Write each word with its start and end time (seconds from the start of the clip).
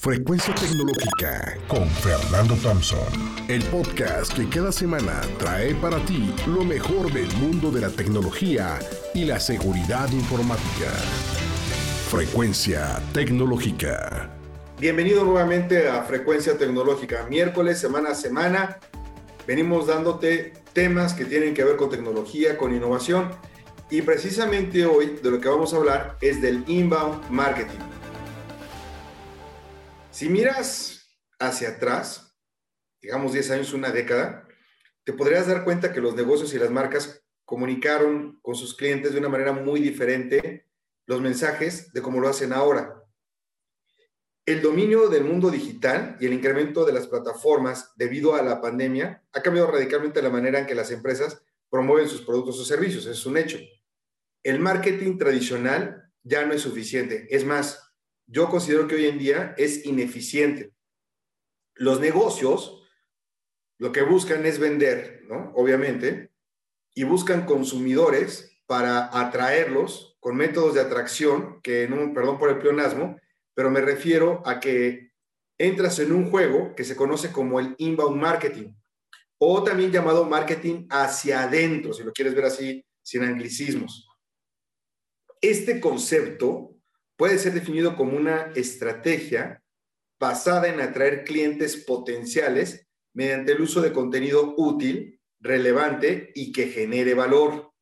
Frecuencia 0.00 0.54
Tecnológica 0.54 1.58
con 1.66 1.88
Fernando 1.88 2.54
Thompson. 2.62 3.00
El 3.48 3.64
podcast 3.64 4.32
que 4.32 4.48
cada 4.48 4.70
semana 4.70 5.22
trae 5.40 5.74
para 5.74 5.98
ti 6.06 6.32
lo 6.46 6.62
mejor 6.62 7.12
del 7.12 7.26
mundo 7.38 7.72
de 7.72 7.80
la 7.80 7.90
tecnología 7.90 8.78
y 9.12 9.24
la 9.24 9.40
seguridad 9.40 10.08
informática. 10.12 10.92
Frecuencia 12.08 13.02
Tecnológica. 13.12 14.30
Bienvenido 14.78 15.24
nuevamente 15.24 15.88
a 15.88 16.04
Frecuencia 16.04 16.56
Tecnológica. 16.56 17.26
Miércoles, 17.28 17.80
semana 17.80 18.10
a 18.10 18.14
semana, 18.14 18.78
venimos 19.48 19.88
dándote 19.88 20.52
temas 20.74 21.12
que 21.12 21.24
tienen 21.24 21.54
que 21.54 21.64
ver 21.64 21.74
con 21.74 21.90
tecnología, 21.90 22.56
con 22.56 22.72
innovación. 22.72 23.32
Y 23.90 24.02
precisamente 24.02 24.86
hoy 24.86 25.18
de 25.20 25.28
lo 25.28 25.40
que 25.40 25.48
vamos 25.48 25.74
a 25.74 25.78
hablar 25.78 26.18
es 26.20 26.40
del 26.40 26.62
inbound 26.68 27.28
marketing. 27.30 27.80
Si 30.18 30.28
miras 30.28 31.16
hacia 31.38 31.68
atrás, 31.68 32.36
digamos 33.00 33.34
10 33.34 33.52
años, 33.52 33.72
una 33.72 33.92
década, 33.92 34.48
te 35.04 35.12
podrías 35.12 35.46
dar 35.46 35.62
cuenta 35.62 35.92
que 35.92 36.00
los 36.00 36.16
negocios 36.16 36.52
y 36.52 36.58
las 36.58 36.72
marcas 36.72 37.24
comunicaron 37.44 38.40
con 38.42 38.56
sus 38.56 38.74
clientes 38.74 39.12
de 39.12 39.20
una 39.20 39.28
manera 39.28 39.52
muy 39.52 39.78
diferente 39.78 40.66
los 41.06 41.20
mensajes 41.20 41.92
de 41.92 42.02
cómo 42.02 42.18
lo 42.18 42.28
hacen 42.28 42.52
ahora. 42.52 43.00
El 44.44 44.60
dominio 44.60 45.08
del 45.08 45.22
mundo 45.22 45.52
digital 45.52 46.16
y 46.18 46.26
el 46.26 46.32
incremento 46.32 46.84
de 46.84 46.94
las 46.94 47.06
plataformas 47.06 47.92
debido 47.94 48.34
a 48.34 48.42
la 48.42 48.60
pandemia 48.60 49.22
ha 49.30 49.40
cambiado 49.40 49.70
radicalmente 49.70 50.20
la 50.20 50.30
manera 50.30 50.58
en 50.58 50.66
que 50.66 50.74
las 50.74 50.90
empresas 50.90 51.40
promueven 51.70 52.08
sus 52.08 52.22
productos 52.22 52.58
o 52.58 52.64
servicios, 52.64 53.06
es 53.06 53.24
un 53.24 53.36
hecho. 53.36 53.58
El 54.42 54.58
marketing 54.58 55.16
tradicional 55.16 56.10
ya 56.24 56.44
no 56.44 56.54
es 56.54 56.62
suficiente, 56.62 57.28
es 57.30 57.44
más, 57.44 57.87
yo 58.28 58.48
considero 58.48 58.86
que 58.86 58.94
hoy 58.94 59.06
en 59.06 59.18
día 59.18 59.54
es 59.56 59.84
ineficiente. 59.86 60.72
Los 61.74 61.98
negocios 62.00 62.86
lo 63.78 63.92
que 63.92 64.02
buscan 64.02 64.44
es 64.44 64.58
vender, 64.58 65.22
¿no? 65.28 65.52
Obviamente, 65.54 66.32
y 66.94 67.04
buscan 67.04 67.46
consumidores 67.46 68.60
para 68.66 69.08
atraerlos 69.18 70.16
con 70.20 70.36
métodos 70.36 70.74
de 70.74 70.80
atracción, 70.80 71.60
que 71.62 71.88
perdón 72.14 72.38
por 72.38 72.50
el 72.50 72.58
pleonasmo, 72.58 73.18
pero 73.54 73.70
me 73.70 73.80
refiero 73.80 74.42
a 74.44 74.60
que 74.60 75.12
entras 75.58 75.98
en 76.00 76.12
un 76.12 76.30
juego 76.30 76.74
que 76.74 76.84
se 76.84 76.96
conoce 76.96 77.32
como 77.32 77.60
el 77.60 77.74
inbound 77.78 78.20
marketing, 78.20 78.74
o 79.38 79.62
también 79.62 79.92
llamado 79.92 80.24
marketing 80.24 80.86
hacia 80.90 81.44
adentro, 81.44 81.92
si 81.92 82.02
lo 82.02 82.12
quieres 82.12 82.34
ver 82.34 82.46
así, 82.46 82.84
sin 83.00 83.22
anglicismos. 83.22 84.08
Este 85.40 85.80
concepto 85.80 86.77
puede 87.18 87.38
ser 87.38 87.52
definido 87.52 87.96
como 87.96 88.16
una 88.16 88.52
estrategia 88.54 89.60
basada 90.20 90.68
en 90.68 90.80
atraer 90.80 91.24
clientes 91.24 91.76
potenciales 91.76 92.86
mediante 93.12 93.52
el 93.52 93.60
uso 93.60 93.80
de 93.80 93.92
contenido 93.92 94.54
útil, 94.56 95.20
relevante 95.40 96.30
y 96.34 96.52
que 96.52 96.68
genere 96.68 97.14
valor. 97.14 97.72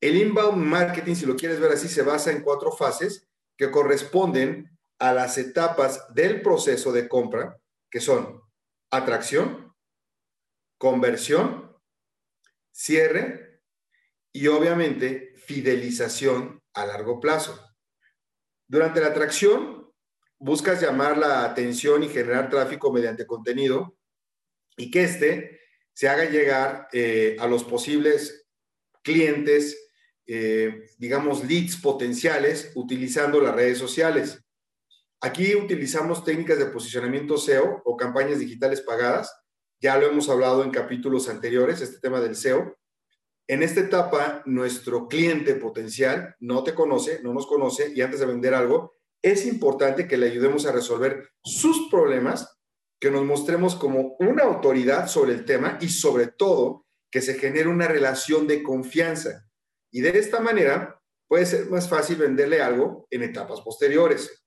El 0.00 0.16
inbound 0.16 0.64
marketing, 0.64 1.16
si 1.16 1.26
lo 1.26 1.36
quieres 1.36 1.58
ver 1.58 1.72
así, 1.72 1.88
se 1.88 2.02
basa 2.02 2.30
en 2.30 2.42
cuatro 2.42 2.70
fases 2.70 3.28
que 3.58 3.72
corresponden 3.72 4.78
a 5.00 5.12
las 5.12 5.36
etapas 5.36 6.14
del 6.14 6.42
proceso 6.42 6.92
de 6.92 7.08
compra, 7.08 7.60
que 7.90 8.00
son 8.00 8.40
atracción, 8.90 9.74
conversión, 10.78 11.76
cierre 12.70 13.62
y 14.32 14.46
obviamente 14.46 15.34
fidelización 15.36 16.62
a 16.72 16.86
largo 16.86 17.18
plazo. 17.18 17.69
Durante 18.70 19.00
la 19.00 19.08
atracción, 19.08 19.90
buscas 20.38 20.80
llamar 20.80 21.18
la 21.18 21.44
atención 21.44 22.04
y 22.04 22.08
generar 22.08 22.48
tráfico 22.48 22.92
mediante 22.92 23.26
contenido 23.26 23.98
y 24.76 24.92
que 24.92 25.02
éste 25.02 25.60
se 25.92 26.08
haga 26.08 26.26
llegar 26.26 26.86
eh, 26.92 27.36
a 27.40 27.48
los 27.48 27.64
posibles 27.64 28.46
clientes, 29.02 29.90
eh, 30.24 30.88
digamos, 30.98 31.42
leads 31.42 31.78
potenciales 31.78 32.70
utilizando 32.76 33.40
las 33.40 33.56
redes 33.56 33.76
sociales. 33.76 34.40
Aquí 35.20 35.56
utilizamos 35.56 36.22
técnicas 36.22 36.60
de 36.60 36.66
posicionamiento 36.66 37.38
SEO 37.38 37.82
o 37.84 37.96
campañas 37.96 38.38
digitales 38.38 38.82
pagadas. 38.82 39.36
Ya 39.80 39.98
lo 39.98 40.06
hemos 40.06 40.28
hablado 40.28 40.62
en 40.62 40.70
capítulos 40.70 41.28
anteriores, 41.28 41.80
este 41.80 41.98
tema 41.98 42.20
del 42.20 42.36
SEO. 42.36 42.78
En 43.50 43.64
esta 43.64 43.80
etapa, 43.80 44.44
nuestro 44.46 45.08
cliente 45.08 45.56
potencial 45.56 46.36
no 46.38 46.62
te 46.62 46.72
conoce, 46.72 47.20
no 47.24 47.34
nos 47.34 47.48
conoce 47.48 47.90
y 47.92 48.00
antes 48.00 48.20
de 48.20 48.26
vender 48.26 48.54
algo, 48.54 48.94
es 49.20 49.44
importante 49.44 50.06
que 50.06 50.16
le 50.16 50.26
ayudemos 50.26 50.66
a 50.66 50.72
resolver 50.72 51.30
sus 51.42 51.90
problemas, 51.90 52.60
que 53.00 53.10
nos 53.10 53.24
mostremos 53.24 53.74
como 53.74 54.14
una 54.20 54.44
autoridad 54.44 55.08
sobre 55.08 55.32
el 55.32 55.44
tema 55.44 55.78
y 55.80 55.88
sobre 55.88 56.28
todo 56.28 56.86
que 57.10 57.20
se 57.20 57.34
genere 57.40 57.68
una 57.68 57.88
relación 57.88 58.46
de 58.46 58.62
confianza. 58.62 59.50
Y 59.90 60.00
de 60.00 60.16
esta 60.16 60.38
manera 60.38 61.02
puede 61.26 61.44
ser 61.44 61.68
más 61.70 61.88
fácil 61.88 62.18
venderle 62.18 62.62
algo 62.62 63.08
en 63.10 63.24
etapas 63.24 63.62
posteriores. 63.62 64.44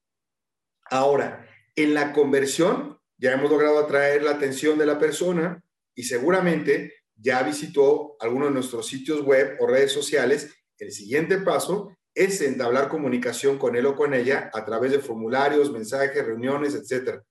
Ahora, 0.89 1.45
en 1.75 1.93
la 1.93 2.13
conversión 2.13 3.01
ya 3.17 3.33
hemos 3.33 3.51
logrado 3.51 3.79
atraer 3.79 4.23
la 4.23 4.31
atención 4.31 4.77
de 4.77 4.85
la 4.85 4.97
persona 4.97 5.61
y 5.93 6.03
seguramente 6.03 7.02
ya 7.15 7.43
visitó 7.43 8.15
alguno 8.19 8.45
de 8.45 8.51
nuestros 8.51 8.87
sitios 8.87 9.21
web 9.21 9.57
o 9.59 9.67
redes 9.67 9.91
sociales, 9.91 10.53
el 10.77 10.91
siguiente 10.91 11.37
paso 11.39 11.95
es 12.15 12.41
entablar 12.41 12.89
comunicación 12.89 13.57
con 13.57 13.75
él 13.75 13.85
o 13.85 13.95
con 13.95 14.13
ella 14.13 14.51
a 14.53 14.65
través 14.65 14.91
de 14.91 14.99
formularios, 14.99 15.71
mensajes, 15.71 16.25
reuniones, 16.25 16.75
etc. 16.75 17.21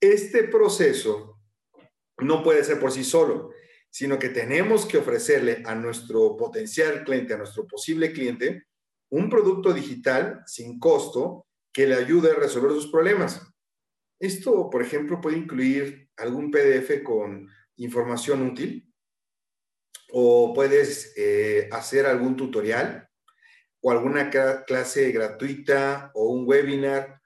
Este 0.00 0.44
proceso 0.44 1.40
no 2.18 2.42
puede 2.42 2.64
ser 2.64 2.80
por 2.80 2.92
sí 2.92 3.04
solo, 3.04 3.50
sino 3.90 4.18
que 4.18 4.28
tenemos 4.28 4.86
que 4.86 4.98
ofrecerle 4.98 5.62
a 5.64 5.74
nuestro 5.74 6.36
potencial 6.36 7.04
cliente, 7.04 7.34
a 7.34 7.38
nuestro 7.38 7.66
posible 7.66 8.12
cliente, 8.12 8.66
un 9.10 9.30
producto 9.30 9.72
digital 9.72 10.42
sin 10.46 10.78
costo 10.78 11.46
que 11.72 11.86
le 11.86 11.94
ayude 11.94 12.32
a 12.32 12.34
resolver 12.34 12.72
sus 12.72 12.90
problemas. 12.90 13.40
Esto, 14.18 14.70
por 14.70 14.82
ejemplo, 14.82 15.20
puede 15.20 15.36
incluir 15.36 16.10
algún 16.16 16.50
PDF 16.50 17.02
con 17.02 17.48
información 17.76 18.42
útil, 18.42 18.92
o 20.12 20.52
puedes 20.54 21.12
eh, 21.16 21.68
hacer 21.72 22.06
algún 22.06 22.36
tutorial 22.36 23.08
o 23.80 23.90
alguna 23.90 24.30
clase 24.66 25.12
gratuita 25.12 26.10
o 26.14 26.30
un 26.30 26.46
webinar, 26.46 27.20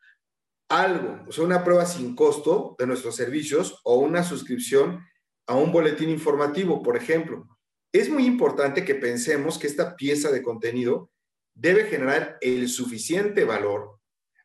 algo, 0.69 1.25
o 1.27 1.33
sea, 1.33 1.45
una 1.45 1.65
prueba 1.65 1.87
sin 1.87 2.15
costo 2.15 2.77
de 2.79 2.87
nuestros 2.87 3.17
servicios 3.17 3.81
o 3.85 3.97
una 3.97 4.23
suscripción 4.23 5.05
a 5.47 5.57
un 5.57 5.73
boletín 5.73 6.11
informativo, 6.11 6.83
por 6.83 6.97
ejemplo. 6.97 7.49
Es 7.93 8.09
muy 8.09 8.25
importante 8.25 8.85
que 8.85 8.95
pensemos 8.95 9.59
que 9.59 9.67
esta 9.67 9.97
pieza 9.97 10.31
de 10.31 10.43
contenido 10.43 11.11
debe 11.55 11.85
generar 11.85 12.39
el 12.41 12.69
suficiente 12.69 13.45
valor 13.45 13.99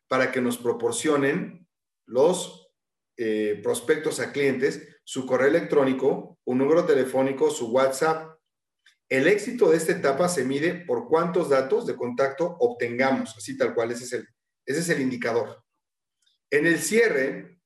para 0.08 0.32
que 0.32 0.40
nos 0.40 0.58
proporcionen 0.58 1.68
los 2.06 2.70
eh, 3.16 3.60
prospectos 3.62 4.20
a 4.20 4.32
clientes 4.32 4.95
su 5.06 5.24
correo 5.24 5.46
electrónico, 5.46 6.36
un 6.44 6.58
número 6.58 6.84
telefónico, 6.84 7.48
su 7.48 7.70
WhatsApp. 7.70 8.40
El 9.08 9.28
éxito 9.28 9.70
de 9.70 9.76
esta 9.76 9.92
etapa 9.92 10.28
se 10.28 10.44
mide 10.44 10.84
por 10.84 11.06
cuántos 11.06 11.48
datos 11.48 11.86
de 11.86 11.94
contacto 11.94 12.56
obtengamos, 12.58 13.36
así 13.36 13.56
tal 13.56 13.72
cual, 13.72 13.92
ese 13.92 14.02
es 14.02 14.12
el, 14.14 14.28
ese 14.66 14.80
es 14.80 14.88
el 14.88 15.00
indicador. 15.00 15.62
En 16.50 16.66
el 16.66 16.80
cierre, 16.80 17.60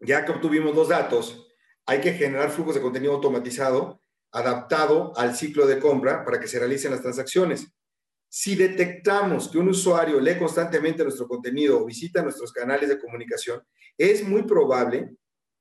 ya 0.00 0.24
que 0.24 0.32
obtuvimos 0.32 0.74
los 0.74 0.88
datos, 0.88 1.46
hay 1.84 2.00
que 2.00 2.14
generar 2.14 2.50
flujos 2.50 2.76
de 2.76 2.80
contenido 2.80 3.12
automatizado 3.12 4.00
adaptado 4.32 5.12
al 5.16 5.36
ciclo 5.36 5.66
de 5.66 5.78
compra 5.78 6.24
para 6.24 6.40
que 6.40 6.48
se 6.48 6.58
realicen 6.58 6.92
las 6.92 7.02
transacciones. 7.02 7.66
Si 8.30 8.56
detectamos 8.56 9.50
que 9.50 9.58
un 9.58 9.68
usuario 9.68 10.18
lee 10.18 10.38
constantemente 10.38 11.02
nuestro 11.02 11.28
contenido 11.28 11.82
o 11.82 11.84
visita 11.84 12.22
nuestros 12.22 12.52
canales 12.52 12.88
de 12.88 12.98
comunicación, 12.98 13.62
es 13.98 14.26
muy 14.26 14.44
probable 14.44 15.14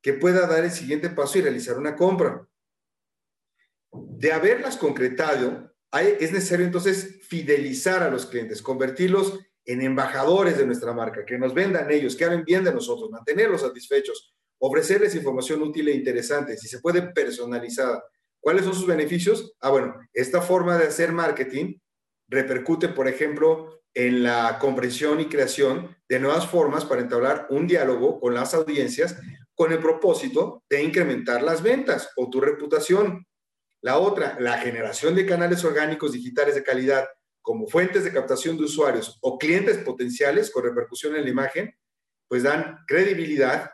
que 0.08 0.14
pueda 0.14 0.48
dar 0.48 0.64
el 0.64 0.72
siguiente 0.72 1.10
paso 1.10 1.38
y 1.38 1.42
realizar 1.42 1.78
una 1.78 1.94
compra. 1.98 2.48
De 3.92 4.32
haberlas 4.32 4.78
concretado, 4.78 5.76
es 5.92 6.32
necesario 6.32 6.66
entonces 6.66 7.20
fidelizar 7.24 8.02
a 8.02 8.10
los 8.10 8.26
clientes, 8.26 8.62
convertirlos 8.62 9.38
en 9.66 9.82
embajadores 9.82 10.58
de 10.58 10.66
nuestra 10.66 10.94
marca, 10.94 11.26
que 11.26 11.38
nos 11.38 11.54
vendan 11.54 11.92
ellos, 11.92 12.16
que 12.16 12.24
hablen 12.24 12.46
bien 12.46 12.64
de 12.64 12.74
nosotros, 12.74 13.12
mantenerlos 13.12 13.60
satisfechos, 13.60 14.34
ofrecerles 14.60 15.14
información 15.14 15.62
útil 15.62 15.90
e 15.90 15.96
interesante, 15.96 16.56
si 16.56 16.70
se 16.70 16.80
puede 16.80 17.02
personalizada. 17.02 18.02
¿Cuáles 18.40 18.64
son 18.64 18.76
sus 18.76 18.88
beneficios? 18.88 19.58
Ah, 19.60 19.72
bueno, 19.72 19.94
esta 20.14 20.42
forma 20.42 20.78
de 20.78 20.88
hacer 20.88 21.12
marketing 21.12 21.80
repercute, 22.30 22.88
por 22.88 23.10
ejemplo, 23.10 23.82
en 23.94 24.24
la 24.24 24.58
comprensión 24.58 25.20
y 25.20 25.26
creación 25.26 25.98
de 26.08 26.22
nuevas 26.22 26.48
formas 26.48 26.86
para 26.86 27.02
entablar 27.02 27.48
un 27.50 27.68
diálogo 27.68 28.22
con 28.22 28.34
las 28.34 28.54
audiencias 28.54 29.18
con 29.58 29.72
el 29.72 29.80
propósito 29.80 30.64
de 30.70 30.84
incrementar 30.84 31.42
las 31.42 31.64
ventas 31.64 32.12
o 32.16 32.30
tu 32.30 32.40
reputación. 32.40 33.26
La 33.82 33.98
otra, 33.98 34.38
la 34.40 34.60
generación 34.60 35.16
de 35.16 35.26
canales 35.26 35.64
orgánicos 35.66 36.12
digitales 36.12 36.54
de 36.54 36.64
calidad 36.64 37.08
como 37.42 37.68
fuentes 37.68 38.04
de 38.04 38.14
captación 38.14 38.56
de 38.56 38.66
usuarios 38.66 39.18
o 39.22 39.40
clientes 39.40 39.80
potenciales 39.80 40.52
con 40.52 40.64
repercusión 40.64 41.16
en 41.16 41.24
la 41.24 41.30
imagen, 41.32 41.74
pues 42.28 42.44
dan 42.44 42.78
credibilidad 42.86 43.72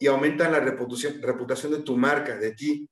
y 0.00 0.08
aumentan 0.08 0.50
la 0.50 0.58
reputación, 0.58 1.70
de 1.70 1.82
tu 1.82 1.96
marca, 1.96 2.36
de 2.36 2.52
ti. 2.52 2.90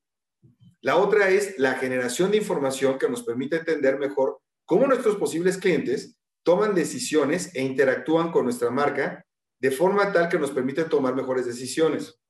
La 0.81 0.97
otra 0.97 1.31
es 1.31 1.59
la 1.59 1.75
generación 1.75 2.31
de 2.31 2.37
información 2.37 3.01
que 3.01 3.09
nos 3.09 3.25
permite 3.25 3.57
entender 3.57 3.99
mejor 3.99 4.39
cómo 4.65 4.87
nuestros 4.87 5.17
posibles 5.17 5.59
clientes 5.59 6.17
toman 6.45 6.73
decisiones 6.73 7.53
e 7.57 7.63
interactúan 7.63 8.31
con 8.31 8.45
nuestra 8.45 8.71
marca 8.71 9.25
de 9.61 9.73
forma 9.73 10.13
tal 10.13 10.29
que 10.29 10.39
nos 10.39 10.53
permite 10.53 10.85
tomar 10.85 11.17
mejores 11.17 11.47
decisiones. 11.47 12.21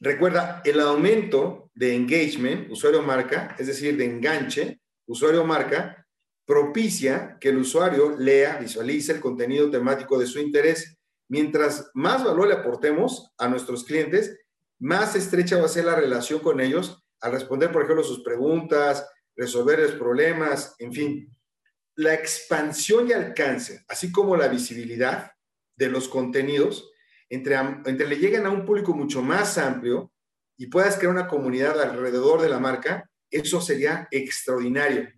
Recuerda, 0.00 0.62
el 0.64 0.80
aumento 0.80 1.70
de 1.74 1.94
engagement, 1.94 2.70
usuario-marca, 2.70 3.54
es 3.58 3.68
decir, 3.68 3.96
de 3.96 4.04
enganche, 4.04 4.80
usuario-marca, 5.06 6.06
propicia 6.44 7.38
que 7.40 7.50
el 7.50 7.58
usuario 7.58 8.16
lea, 8.18 8.58
visualice 8.58 9.12
el 9.12 9.20
contenido 9.20 9.70
temático 9.70 10.18
de 10.18 10.26
su 10.26 10.40
interés. 10.40 10.98
Mientras 11.28 11.90
más 11.94 12.24
valor 12.24 12.48
le 12.48 12.54
aportemos 12.54 13.32
a 13.38 13.48
nuestros 13.48 13.84
clientes, 13.84 14.38
más 14.78 15.14
estrecha 15.14 15.58
va 15.58 15.66
a 15.66 15.68
ser 15.68 15.84
la 15.84 15.94
relación 15.94 16.40
con 16.40 16.60
ellos 16.60 17.02
al 17.20 17.32
responder, 17.32 17.70
por 17.70 17.84
ejemplo, 17.84 18.02
sus 18.02 18.22
preguntas, 18.24 19.08
resolver 19.36 19.78
los 19.78 19.92
problemas, 19.92 20.74
en 20.78 20.92
fin. 20.92 21.36
La 21.94 22.14
expansión 22.14 23.08
y 23.08 23.12
alcance, 23.12 23.84
así 23.86 24.10
como 24.10 24.36
la 24.36 24.48
visibilidad 24.48 25.30
de 25.76 25.88
los 25.88 26.08
contenidos, 26.08 26.91
entre, 27.32 27.56
entre 27.56 28.06
le 28.06 28.16
lleguen 28.16 28.44
a 28.44 28.50
un 28.50 28.66
público 28.66 28.92
mucho 28.92 29.22
más 29.22 29.56
amplio 29.56 30.12
y 30.58 30.66
puedas 30.66 30.98
crear 30.98 31.12
una 31.12 31.26
comunidad 31.26 31.80
alrededor 31.80 32.42
de 32.42 32.50
la 32.50 32.58
marca, 32.58 33.10
eso 33.30 33.58
sería 33.62 34.06
extraordinario. 34.10 35.08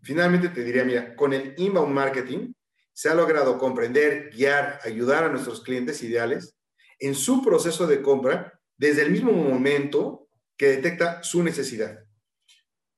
Finalmente 0.00 0.48
te 0.48 0.62
diría, 0.62 0.84
mira, 0.84 1.16
con 1.16 1.32
el 1.32 1.54
inbound 1.56 1.92
marketing 1.92 2.52
se 2.92 3.08
ha 3.08 3.14
logrado 3.14 3.58
comprender, 3.58 4.30
guiar, 4.30 4.78
ayudar 4.84 5.24
a 5.24 5.28
nuestros 5.28 5.60
clientes 5.60 6.00
ideales 6.04 6.56
en 7.00 7.16
su 7.16 7.42
proceso 7.42 7.88
de 7.88 8.00
compra 8.00 8.60
desde 8.76 9.02
el 9.02 9.10
mismo 9.10 9.32
momento 9.32 10.28
que 10.56 10.68
detecta 10.68 11.20
su 11.24 11.42
necesidad. 11.42 11.98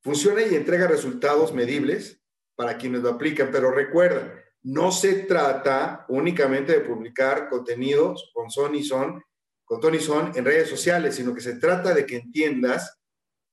Funciona 0.03 0.43
y 0.43 0.55
entrega 0.55 0.88
resultados 0.88 1.55
medibles 1.55 2.21
para 2.55 2.76
quienes 2.76 3.00
lo 3.00 3.09
aplican, 3.09 3.49
pero 3.50 3.71
recuerda, 3.71 4.44
no 4.64 4.90
se 4.93 5.25
trata 5.25 6.06
únicamente 6.08 6.72
de 6.72 6.81
publicar 6.81 7.49
contenidos 7.49 8.31
con 8.32 8.50
son 8.50 8.75
y 8.75 8.82
son, 8.82 9.22
con 9.64 9.81
Tony 9.81 9.99
Son 9.99 10.32
en 10.34 10.44
redes 10.44 10.69
sociales, 10.69 11.14
sino 11.14 11.34
que 11.34 11.40
se 11.40 11.56
trata 11.56 11.94
de 11.94 12.06
que 12.06 12.16
entiendas 12.16 12.99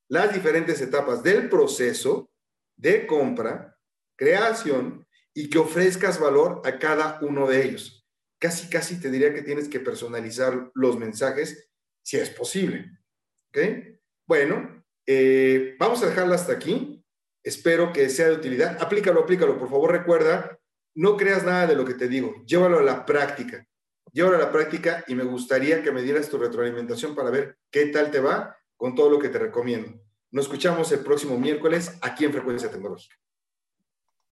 las 0.09 0.33
diferentes 0.33 0.81
etapas 0.81 1.21
del 1.23 1.49
proceso 1.49 2.31
de 2.77 3.05
compra, 3.07 3.77
creación 4.15 5.05
y 5.33 5.49
que 5.49 5.59
ofrezcas 5.59 6.19
valor 6.19 6.61
a 6.65 6.79
cada 6.79 7.19
uno 7.21 7.47
de 7.47 7.63
ellos. 7.63 8.05
Casi, 8.39 8.69
casi 8.69 8.99
te 8.99 9.09
diría 9.09 9.33
que 9.33 9.43
tienes 9.43 9.69
que 9.69 9.79
personalizar 9.79 10.71
los 10.73 10.97
mensajes 10.97 11.69
si 12.03 12.17
es 12.17 12.29
posible. 12.29 12.89
¿Ok? 13.49 13.57
Bueno, 14.25 14.83
eh, 15.05 15.75
vamos 15.77 16.01
a 16.03 16.07
dejarlo 16.07 16.33
hasta 16.33 16.53
aquí. 16.53 17.05
Espero 17.43 17.91
que 17.91 18.09
sea 18.09 18.27
de 18.27 18.35
utilidad. 18.35 18.77
Aplícalo, 18.81 19.21
aplícalo. 19.21 19.57
Por 19.57 19.69
favor, 19.69 19.91
recuerda 19.91 20.60
no 20.95 21.17
creas 21.17 21.43
nada 21.43 21.67
de 21.67 21.75
lo 21.75 21.85
que 21.85 21.93
te 21.93 22.07
digo, 22.07 22.43
llévalo 22.45 22.79
a 22.79 22.83
la 22.83 23.05
práctica. 23.05 23.65
Llévalo 24.13 24.35
a 24.35 24.39
la 24.39 24.51
práctica 24.51 25.05
y 25.07 25.15
me 25.15 25.23
gustaría 25.23 25.81
que 25.81 25.91
me 25.91 26.01
dieras 26.01 26.29
tu 26.29 26.37
retroalimentación 26.37 27.15
para 27.15 27.29
ver 27.29 27.57
qué 27.69 27.87
tal 27.87 28.11
te 28.11 28.19
va 28.19 28.57
con 28.75 28.93
todo 28.93 29.09
lo 29.09 29.19
que 29.19 29.29
te 29.29 29.39
recomiendo. 29.39 30.01
Nos 30.31 30.45
escuchamos 30.45 30.91
el 30.91 30.99
próximo 30.99 31.37
miércoles 31.37 31.97
aquí 32.01 32.25
en 32.25 32.33
Frecuencia 32.33 32.69
Tecnológica. 32.69 33.15